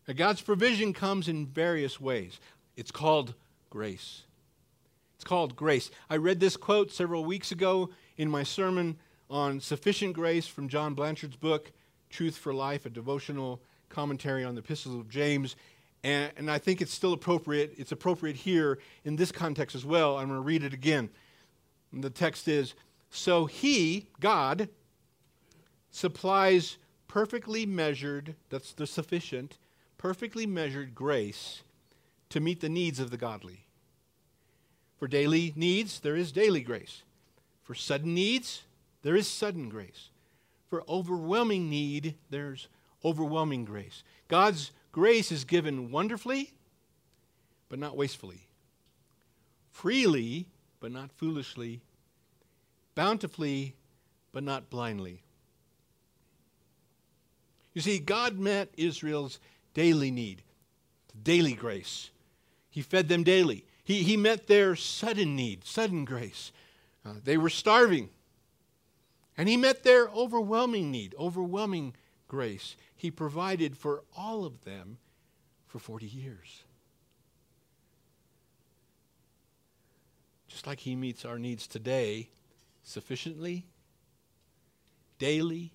[0.09, 2.41] Now, God's provision comes in various ways.
[2.77, 3.35] It's called
[3.71, 4.23] grace.
[5.15, 5.91] It's called grace.
[6.11, 8.99] I read this quote several weeks ago in my sermon
[9.31, 11.71] on sufficient grace from John Blanchard's book,
[12.13, 15.57] Truth for Life, a devotional commentary on the epistles of James.
[16.05, 17.75] And, and I think it's still appropriate.
[17.77, 20.17] It's appropriate here in this context as well.
[20.17, 21.11] I'm going to read it again.
[21.93, 22.75] And the text is
[23.11, 24.69] So he, God,
[25.91, 29.59] supplies perfectly measured, that's the sufficient,
[29.99, 31.63] perfectly measured grace
[32.31, 33.67] to meet the needs of the godly.
[34.99, 37.03] For daily needs, there is daily grace.
[37.63, 38.63] For sudden needs,
[39.03, 40.09] there is sudden grace.
[40.73, 42.67] For overwhelming need, there's
[43.05, 44.03] overwhelming grace.
[44.29, 46.55] God's Grace is given wonderfully,
[47.69, 48.49] but not wastefully,
[49.71, 50.47] freely,
[50.81, 51.83] but not foolishly,
[52.95, 53.75] bountifully,
[54.33, 55.21] but not blindly.
[57.75, 59.41] You see, God met Israel's
[59.75, 60.41] daily need,
[61.23, 62.09] daily grace.
[62.71, 63.67] He fed them daily.
[63.85, 66.51] He, he met their sudden need, sudden grace.
[67.05, 68.09] Uh, they were starving.
[69.37, 71.95] And He met their overwhelming need, overwhelming
[72.29, 72.77] grace.
[72.95, 74.99] He provided for all of them
[75.67, 76.65] for 40 years.
[80.49, 82.29] Just like He meets our needs today
[82.83, 83.67] sufficiently,
[85.19, 85.73] daily,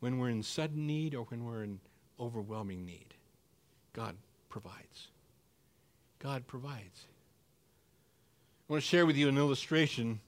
[0.00, 1.80] when we're in sudden need or when we're in
[2.20, 3.14] overwhelming need.
[3.92, 4.16] God
[4.48, 5.08] provides.
[6.18, 7.06] God provides.
[8.68, 10.20] I want to share with you an illustration.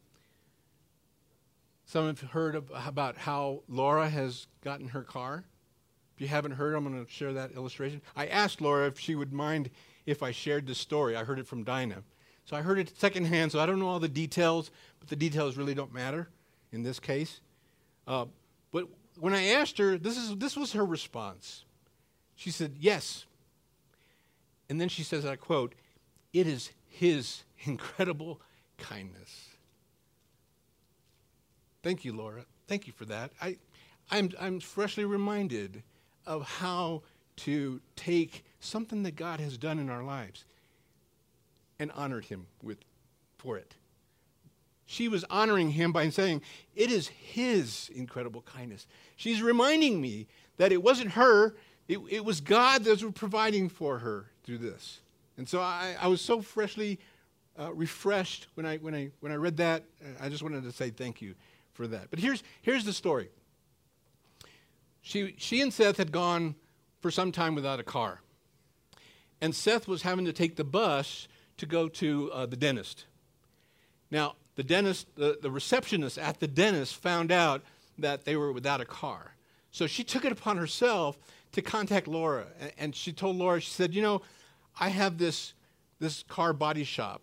[1.87, 5.44] Some have heard about how Laura has gotten her car.
[6.16, 8.03] If you haven't heard, I'm going to share that illustration.
[8.16, 9.70] I asked Laura if she would mind
[10.05, 11.14] if I shared this story.
[11.14, 12.03] I heard it from Dinah.
[12.44, 15.57] So I heard it secondhand, so I don't know all the details, but the details
[15.57, 16.29] really don't matter
[16.72, 17.40] in this case.
[18.07, 18.27] Uh,
[18.72, 21.64] but when I asked her, this, is, this was her response.
[22.35, 23.27] She said, Yes.
[24.68, 25.75] And then she says, I quote,
[26.33, 28.40] It is his incredible
[28.77, 29.56] kindness.
[31.87, 32.44] Thank you, Laura.
[32.66, 33.31] Thank you for that.
[33.40, 33.59] I,
[34.11, 35.85] I'm, I'm freshly reminded
[36.27, 37.03] of how
[37.37, 40.46] to take something that God has done in our lives.
[41.79, 42.79] and honored him with,
[43.38, 43.77] for it.
[44.85, 46.42] She was honoring him by saying,
[46.75, 48.88] It is his incredible kindness.
[49.14, 51.55] She's reminding me that it wasn't her,
[51.87, 55.03] it, it was God that was providing for her through this.
[55.38, 56.99] And so I, I was so freshly
[57.57, 59.85] uh, refreshed when I, when, I, when I read that.
[60.20, 61.37] I just wanted to say thank you
[61.77, 62.11] for that.
[62.11, 63.29] But here's, here's the story.
[65.03, 66.57] She, she and Seth had gone
[67.01, 68.21] for some time without a car.
[69.41, 73.05] And Seth was having to take the bus to go to uh, the dentist.
[74.11, 77.62] Now, the dentist, the, the receptionist at the dentist found out
[77.99, 79.35] that they were without a car.
[79.71, 81.19] So she took it upon herself
[81.53, 82.47] to contact Laura.
[82.79, 84.23] And she told Laura, she said, You know,
[84.81, 85.53] I have this,
[86.01, 87.23] this car body shop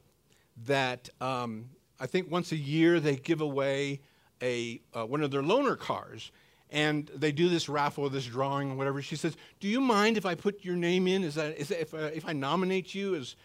[0.66, 4.02] that um, I think once a year they give away
[4.42, 6.32] a, uh, one of their loaner cars.
[6.70, 9.02] And they do this raffle, this drawing, or whatever.
[9.02, 11.24] She says, "Do you mind if I put your name in?
[11.24, 13.36] Is that, is that if, uh, if I nominate you as,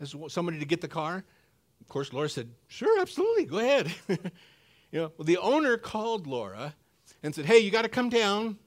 [0.00, 1.24] as somebody to get the car?"
[1.80, 4.18] Of course, Laura said, "Sure, absolutely, go ahead." you
[4.92, 6.74] know, well, the owner called Laura
[7.22, 8.58] and said, "Hey, you got to come down.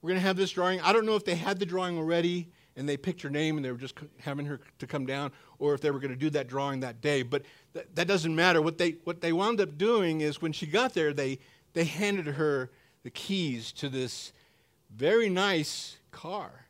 [0.00, 0.80] We're going to have this drawing.
[0.80, 2.48] I don't know if they had the drawing already
[2.80, 5.74] and they picked her name and they were just having her to come down, or
[5.74, 7.22] if they were going to do that drawing that day.
[7.22, 8.62] But th- that doesn't matter.
[8.62, 11.38] What they what they wound up doing is when she got there, they
[11.74, 12.70] they handed her
[13.02, 14.32] the keys to this
[14.90, 16.64] very nice car.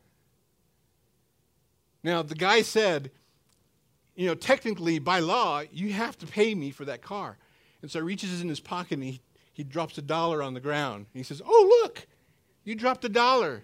[2.02, 3.12] Now the guy said,
[4.16, 7.38] you know, technically by law, you have to pay me for that car.
[7.82, 9.20] And so he reaches in his pocket and he,
[9.52, 11.06] he drops a dollar on the ground.
[11.14, 12.08] He says, Oh, look,
[12.64, 13.62] you dropped a dollar.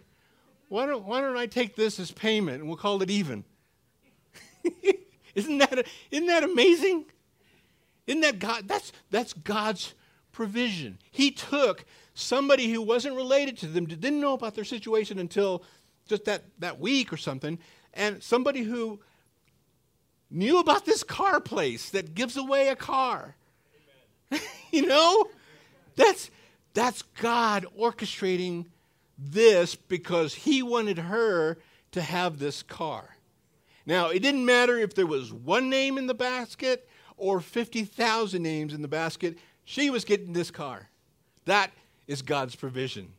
[0.69, 3.45] Why don't, why don't I take this as payment and we'll call it even?
[5.35, 7.05] isn't, that isn't that amazing?
[8.07, 8.67] Isn't that God?
[8.67, 9.95] That's, that's God's
[10.33, 10.99] provision.
[11.11, 15.63] He took somebody who wasn't related to them, didn't know about their situation until
[16.09, 17.59] just that, that week or something,
[17.95, 19.01] and somebody who
[20.31, 23.37] knew about this car place that gives away a car.
[24.73, 25.27] you know?
[25.97, 26.31] That's,
[26.75, 28.67] that's God orchestrating
[29.19, 31.59] this because he wanted her
[31.93, 33.17] to have this car.
[33.87, 38.75] Now, it didn't matter if there was one name in the basket or 50,000 names
[38.75, 40.89] in the basket, she was getting this car.
[41.45, 41.71] That
[42.07, 43.13] is God's provision.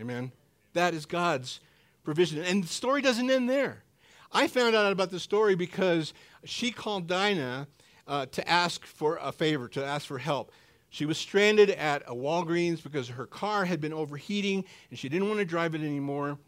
[0.00, 0.32] Amen.
[0.72, 1.60] That is God's
[2.02, 2.42] provision.
[2.42, 3.84] And the story doesn't end there.
[4.32, 6.12] I found out about the story because
[6.44, 7.68] she called Dinah
[8.06, 10.50] uh, to ask for a favor, to ask for help.
[10.94, 15.26] She was stranded at a Walgreens because her car had been overheating and she didn't
[15.26, 16.38] want to drive it anymore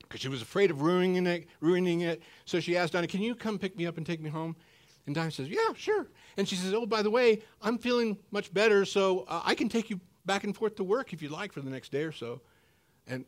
[0.00, 2.22] because she was afraid of ruining it, ruining it.
[2.46, 4.56] So she asked Dinah, Can you come pick me up and take me home?
[5.04, 6.06] And Dinah says, Yeah, sure.
[6.38, 9.68] And she says, Oh, by the way, I'm feeling much better, so uh, I can
[9.68, 12.12] take you back and forth to work if you'd like for the next day or
[12.12, 12.40] so.
[13.06, 13.26] And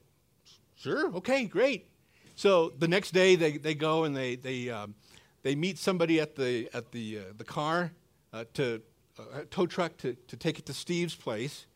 [0.77, 1.91] sure, okay, great.
[2.37, 4.95] So the next day they, they go and they, they, um,
[5.43, 7.93] they meet somebody at the, at the, uh, the car
[8.33, 8.81] uh, to
[9.19, 11.67] uh, tow truck to, to take it to Steve's place.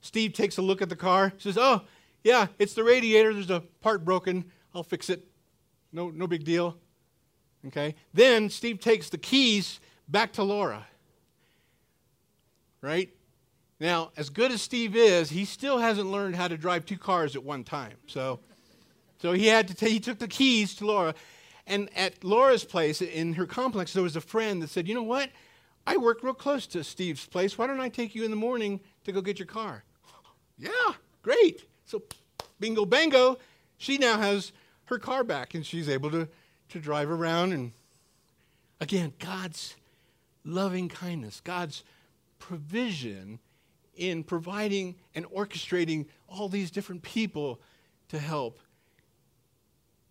[0.00, 1.82] Steve takes a look at the car, says, Oh,
[2.22, 3.32] yeah, it's the radiator.
[3.32, 4.44] There's a part broken.
[4.74, 5.24] I'll fix it.
[5.92, 6.76] No, no big deal.
[7.66, 7.94] Okay.
[8.12, 10.86] Then Steve takes the keys back to Laura.
[12.80, 13.10] Right?
[13.80, 17.36] Now, as good as Steve is, he still hasn't learned how to drive two cars
[17.36, 17.94] at one time.
[18.06, 18.40] So
[19.18, 21.14] so he had to t- he took the keys to Laura.
[21.66, 25.02] And at Laura's place in her complex, there was a friend that said, You know
[25.02, 25.30] what?
[25.86, 27.56] I work real close to Steve's place.
[27.56, 29.84] Why don't I take you in the morning to go get your car?
[30.58, 30.70] yeah,
[31.22, 31.64] great.
[31.84, 32.02] So,
[32.58, 33.38] bingo, bango,
[33.78, 34.52] she now has
[34.86, 36.28] her car back and she's able to,
[36.70, 37.52] to drive around.
[37.52, 37.72] And
[38.80, 39.76] again, God's
[40.44, 41.84] loving kindness, God's
[42.38, 43.38] provision
[43.94, 47.60] in providing and orchestrating all these different people
[48.08, 48.58] to help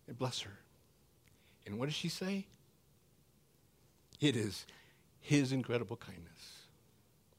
[0.08, 0.58] and bless her.
[1.66, 2.46] And what does she say?
[4.20, 4.66] It is
[5.26, 6.62] his incredible kindness.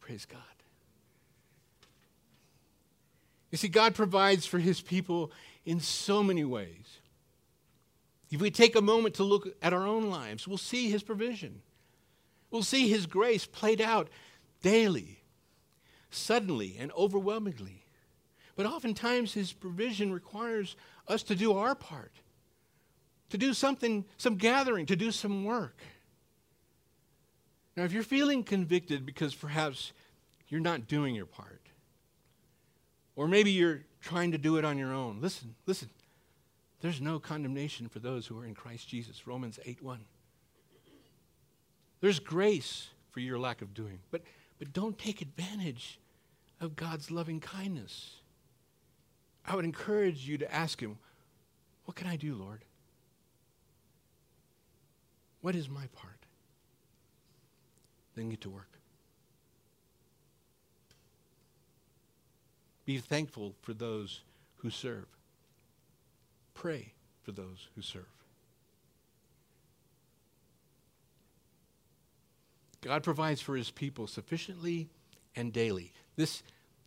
[0.01, 0.41] Praise God.
[3.49, 5.31] You see, God provides for his people
[5.63, 6.99] in so many ways.
[8.29, 11.61] If we take a moment to look at our own lives, we'll see his provision.
[12.51, 14.09] We'll see his grace played out
[14.61, 15.21] daily,
[16.11, 17.85] suddenly, and overwhelmingly.
[18.57, 20.75] But oftentimes, his provision requires
[21.07, 22.11] us to do our part
[23.29, 25.77] to do something, some gathering, to do some work.
[27.77, 29.93] Now, if you're feeling convicted because perhaps
[30.49, 31.61] you're not doing your part,
[33.15, 35.89] or maybe you're trying to do it on your own, listen, listen.
[36.81, 39.27] There's no condemnation for those who are in Christ Jesus.
[39.27, 39.99] Romans 8 1.
[42.01, 44.21] There's grace for your lack of doing, but,
[44.57, 45.99] but don't take advantage
[46.59, 48.15] of God's loving kindness.
[49.45, 50.97] I would encourage you to ask Him,
[51.85, 52.65] What can I do, Lord?
[55.41, 56.16] What is my part?
[58.17, 58.71] Then get to work.
[62.85, 64.21] Be thankful for those
[64.57, 65.05] who serve.
[66.53, 68.05] Pray for those who serve.
[72.81, 74.87] God provides for his people sufficiently
[75.35, 75.91] and daily.
[76.15, 76.41] This,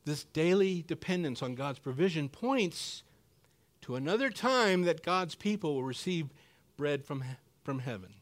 [0.05, 3.03] this daily dependence on God's provision points
[3.83, 6.29] to another time that God's people will receive
[6.77, 7.23] bread from,
[7.63, 8.15] from heaven.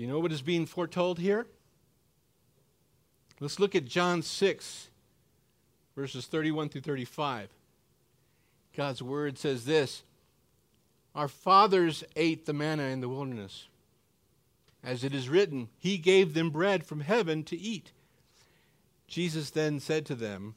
[0.00, 1.46] You know what is being foretold here?
[3.38, 4.88] Let's look at John 6,
[5.94, 7.50] verses 31 through 35.
[8.74, 10.02] God's word says this
[11.14, 13.68] Our fathers ate the manna in the wilderness.
[14.82, 17.92] As it is written, He gave them bread from heaven to eat.
[19.06, 20.54] Jesus then said to them,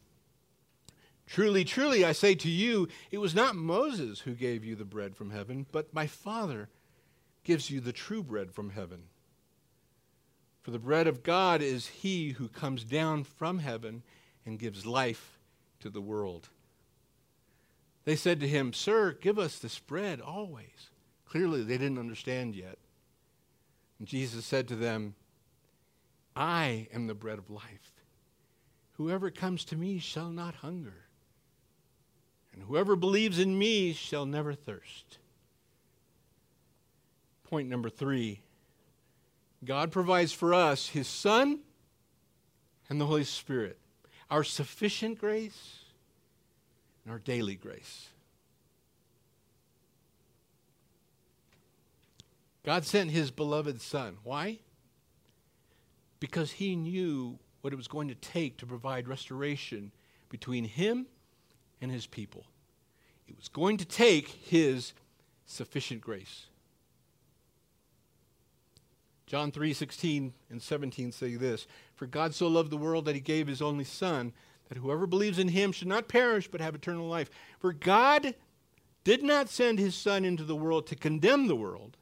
[1.27, 5.17] Truly, truly, I say to you, it was not Moses who gave you the bread
[5.17, 6.69] from heaven, but my Father
[7.43, 9.09] gives you the true bread from heaven.
[10.63, 14.01] For the bread of God is he who comes down from heaven
[14.45, 15.37] and gives life
[15.81, 16.49] to the world.
[18.05, 20.89] They said to him, Sir, give us this bread always.
[21.25, 22.77] Clearly, they didn't understand yet.
[23.99, 25.15] And Jesus said to them,
[26.35, 27.91] I am the bread of life.
[28.93, 31.03] Whoever comes to me shall not hunger
[32.53, 35.17] and whoever believes in me shall never thirst.
[37.43, 38.41] Point number three
[39.65, 41.59] God provides for us his Son
[42.89, 43.77] and the Holy Spirit,
[44.29, 45.79] our sufficient grace
[47.03, 48.09] and our daily grace.
[52.65, 54.17] God sent his beloved Son.
[54.23, 54.59] Why?
[56.19, 59.91] Because he knew what it was going to take to provide restoration
[60.29, 61.05] between him
[61.81, 62.45] and his people.
[63.27, 64.93] It was going to take his
[65.45, 66.45] sufficient grace.
[69.33, 71.65] John 3 16 and 17 say this
[71.95, 74.31] For God so loved the world that he gave his only Son,
[74.69, 77.31] that whoever believes in him should not perish but have eternal life.
[77.57, 78.35] For God
[79.03, 81.97] did not send his Son into the world to condemn the world,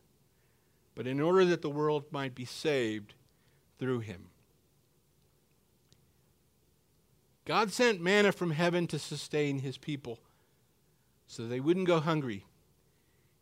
[0.93, 3.13] but in order that the world might be saved
[3.79, 4.25] through him.
[7.45, 10.19] God sent manna from heaven to sustain his people
[11.27, 12.43] so they wouldn't go hungry.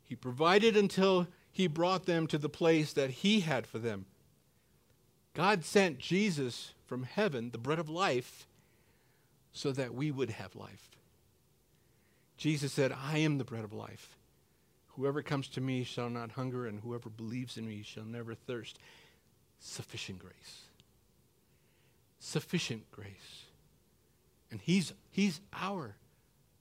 [0.04, 4.06] He provided until he brought them to the place that he had for them.
[5.34, 8.48] God sent Jesus from heaven, the bread of life,
[9.52, 10.90] so that we would have life.
[12.38, 14.16] Jesus said, I am the bread of life.
[14.96, 18.80] Whoever comes to me shall not hunger, and whoever believes in me shall never thirst.
[19.60, 20.62] Sufficient grace.
[22.20, 23.46] Sufficient grace.
[24.52, 25.96] And he's, he's our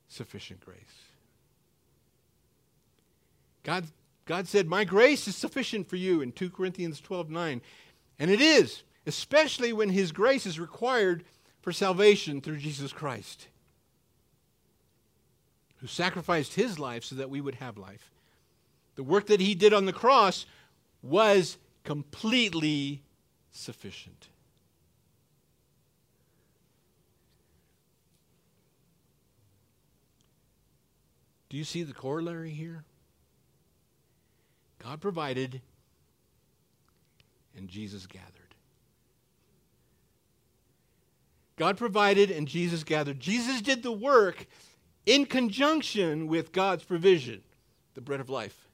[0.09, 0.79] sufficient grace.
[3.63, 3.85] God,
[4.29, 7.63] God said, My grace is sufficient for you in 2 Corinthians 12 9.
[8.19, 11.25] And it is, especially when his grace is required
[11.63, 13.49] for salvation through Jesus Christ,
[15.79, 18.11] who sacrificed his life so that we would have life.
[18.97, 20.45] The work that he did on the cross
[21.03, 23.01] was completely
[23.51, 24.29] sufficient.
[31.49, 32.85] Do you see the corollary here?
[34.83, 35.61] God provided,
[37.57, 38.55] and Jesus gathered.
[41.57, 43.19] God provided, and Jesus gathered.
[43.19, 44.47] Jesus did the work
[45.07, 47.43] in conjunction with God's provision,
[47.95, 48.69] the bread of life.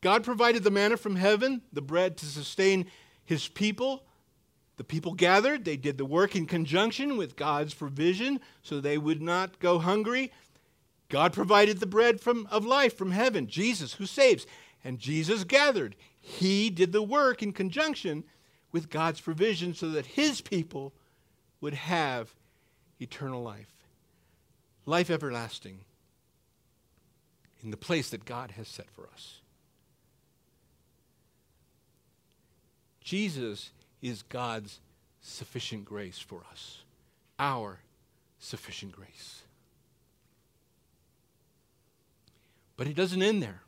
[0.00, 2.86] God provided the manna from heaven, the bread to sustain
[3.24, 4.04] his people.
[4.76, 5.64] The people gathered.
[5.64, 10.30] They did the work in conjunction with God's provision so they would not go hungry.
[11.08, 14.46] God provided the bread from, of life from heaven, Jesus who saves.
[14.84, 15.96] And Jesus gathered.
[16.20, 18.24] He did the work in conjunction
[18.70, 20.92] with God's provision so that his people
[21.60, 22.34] would have
[23.00, 23.72] eternal life,
[24.86, 25.80] life everlasting,
[27.62, 29.40] in the place that God has set for us.
[33.00, 34.80] Jesus is God's
[35.20, 36.82] sufficient grace for us,
[37.38, 37.80] our
[38.38, 39.42] sufficient grace.
[42.78, 43.60] But it doesn't end there.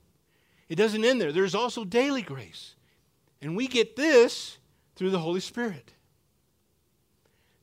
[0.71, 1.33] It doesn't end there.
[1.33, 2.77] There's also daily grace.
[3.43, 4.57] And we get this
[4.97, 5.93] through the Holy Spirit.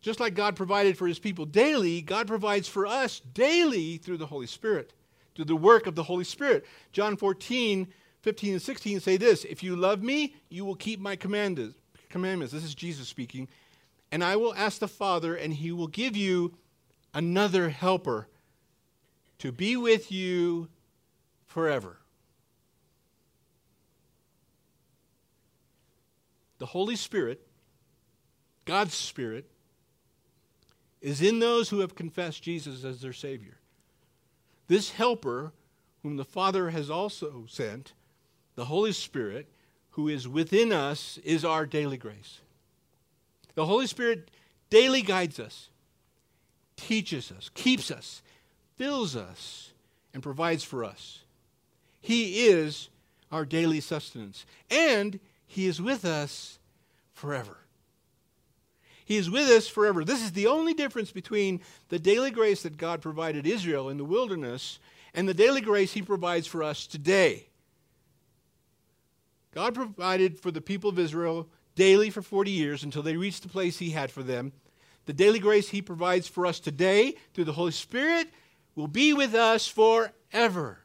[0.02, 4.26] Just like God provided for his people daily, God provides for us daily through the
[4.26, 4.94] Holy Spirit,
[5.36, 6.66] through the work of the Holy Spirit.
[6.92, 7.88] John 14,
[8.22, 11.78] 15, and 16 say this If you love me, you will keep my commandments.
[12.14, 13.48] This is Jesus speaking.
[14.12, 16.54] And I will ask the Father, and he will give you
[17.14, 18.28] another helper
[19.40, 20.68] to be with you
[21.58, 21.98] forever.
[26.60, 27.42] the Holy Spirit,
[28.66, 29.46] God's Spirit,
[31.02, 33.58] is in those who have confessed Jesus as their Savior.
[34.68, 35.52] This helper,
[36.04, 37.94] whom the Father has also sent,
[38.56, 39.48] the Holy Spirit,
[39.92, 42.42] who is within us, is our daily grace.
[43.56, 44.30] The Holy Spirit
[44.70, 45.70] daily guides us,
[46.76, 48.22] teaches us, keeps us,
[48.76, 49.72] fills us,
[50.14, 51.22] and provides for us.
[52.00, 52.90] He is
[53.32, 56.60] our daily sustenance, and He is with us
[57.14, 57.58] forever.
[59.06, 60.04] He is with us forever.
[60.04, 64.04] This is the only difference between the daily grace that God provided Israel in the
[64.04, 64.80] wilderness
[65.14, 67.48] and the daily grace He provides for us today.
[69.54, 73.50] God provided for the people of Israel daily for 40 years until they reached the
[73.50, 74.52] place He had for them.
[75.06, 78.28] The daily grace He provides for us today through the Holy Spirit
[78.76, 80.80] will be with us forever.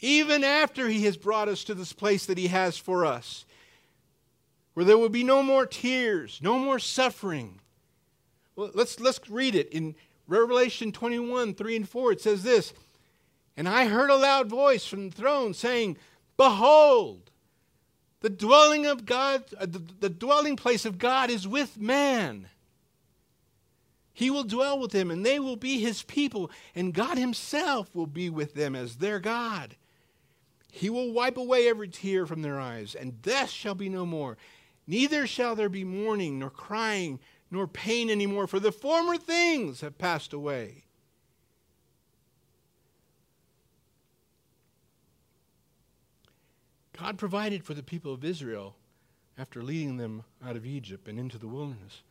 [0.00, 3.44] Even after He has brought us to this place that He has for us,
[4.74, 7.58] where there will be no more tears, no more suffering.
[8.54, 9.68] Well, let's, let's read it.
[9.70, 9.96] In
[10.28, 12.72] Revelation 21 3 and 4, it says this
[13.56, 15.96] And I heard a loud voice from the throne saying,
[16.36, 17.30] Behold,
[18.20, 22.48] the dwelling of God, uh, the, the dwelling place of God is with man.
[24.12, 28.08] He will dwell with them, and they will be his people, and God himself will
[28.08, 29.76] be with them as their God.
[30.70, 34.36] He will wipe away every tear from their eyes, and death shall be no more.
[34.86, 39.98] Neither shall there be mourning, nor crying, nor pain anymore, for the former things have
[39.98, 40.84] passed away.
[46.98, 48.74] God provided for the people of Israel
[49.38, 52.02] after leading them out of Egypt and into the wilderness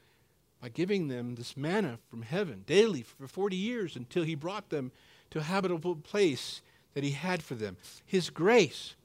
[0.61, 4.91] by giving them this manna from heaven daily for 40 years until he brought them
[5.29, 6.61] to a habitable place
[6.97, 7.77] that he had for them.
[8.07, 8.95] His grace,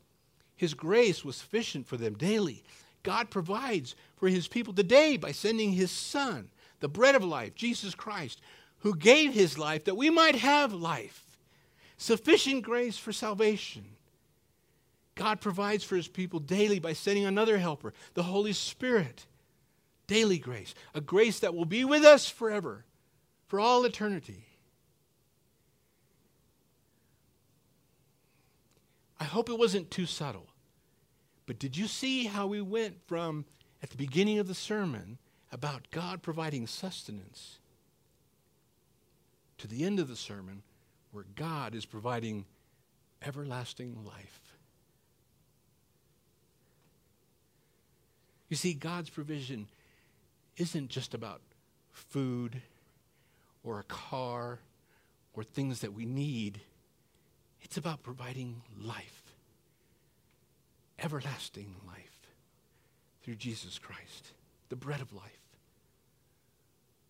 [0.56, 2.64] his grace was sufficient for them daily.
[3.02, 6.48] God provides for his people today by sending his son,
[6.80, 8.40] the bread of life, Jesus Christ,
[8.78, 11.36] who gave his life that we might have life.
[11.98, 13.84] Sufficient grace for salvation.
[15.14, 19.26] God provides for his people daily by sending another helper, the Holy Spirit.
[20.06, 22.86] Daily grace, a grace that will be with us forever,
[23.48, 24.46] for all eternity.
[29.22, 30.48] I hope it wasn't too subtle.
[31.46, 33.44] But did you see how we went from,
[33.80, 35.16] at the beginning of the sermon,
[35.52, 37.60] about God providing sustenance,
[39.58, 40.64] to the end of the sermon,
[41.12, 42.46] where God is providing
[43.24, 44.56] everlasting life?
[48.48, 49.68] You see, God's provision
[50.56, 51.42] isn't just about
[51.92, 52.60] food
[53.62, 54.58] or a car
[55.32, 56.60] or things that we need,
[57.62, 59.22] it's about providing life,
[60.98, 62.28] everlasting life
[63.22, 64.32] through Jesus Christ,
[64.68, 65.30] the bread of life.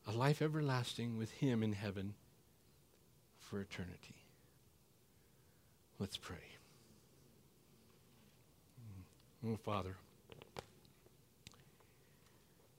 [0.06, 2.14] A life everlasting with Him in heaven
[3.38, 4.16] for eternity.
[5.98, 6.36] Let's pray.
[9.46, 9.96] Oh, Father.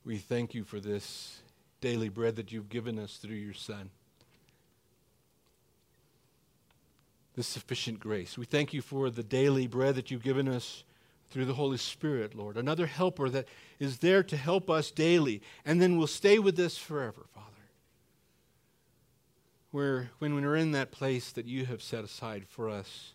[0.06, 1.40] We thank you for this
[1.80, 3.90] daily bread that you've given us through your Son.
[7.36, 8.38] This sufficient grace.
[8.38, 10.84] We thank you for the daily bread that you've given us
[11.30, 12.58] through the Holy Spirit, Lord.
[12.58, 13.48] Another helper that
[13.80, 17.48] is there to help us daily and then will stay with us forever, Father.
[19.72, 23.14] Where, when we're in that place that you have set aside for us,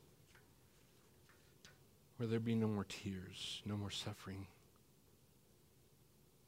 [2.17, 4.49] where there be no more tears, no more suffering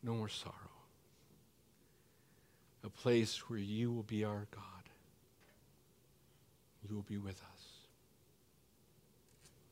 [0.02, 0.54] no more sorrow.
[2.84, 4.64] A place where you will be our God.
[6.88, 7.59] You will be with us.